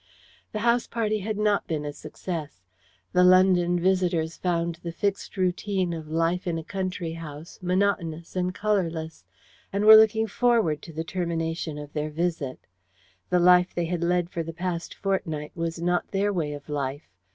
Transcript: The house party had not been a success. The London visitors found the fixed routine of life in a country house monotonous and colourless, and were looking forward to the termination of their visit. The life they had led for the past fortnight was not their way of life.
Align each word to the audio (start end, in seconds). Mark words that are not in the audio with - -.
The 0.51 0.61
house 0.65 0.87
party 0.87 1.19
had 1.19 1.37
not 1.37 1.67
been 1.67 1.85
a 1.85 1.93
success. 1.93 2.65
The 3.13 3.23
London 3.23 3.79
visitors 3.79 4.35
found 4.35 4.79
the 4.81 4.91
fixed 4.91 5.37
routine 5.37 5.93
of 5.93 6.09
life 6.09 6.47
in 6.47 6.57
a 6.57 6.63
country 6.63 7.11
house 7.13 7.59
monotonous 7.61 8.35
and 8.35 8.51
colourless, 8.51 9.23
and 9.71 9.85
were 9.85 9.95
looking 9.95 10.25
forward 10.25 10.81
to 10.81 10.91
the 10.91 11.03
termination 11.03 11.77
of 11.77 11.93
their 11.93 12.09
visit. 12.09 12.65
The 13.29 13.39
life 13.39 13.75
they 13.75 13.85
had 13.85 14.03
led 14.03 14.31
for 14.31 14.41
the 14.41 14.53
past 14.53 14.95
fortnight 14.95 15.51
was 15.53 15.79
not 15.79 16.07
their 16.09 16.33
way 16.33 16.53
of 16.53 16.67
life. 16.67 17.11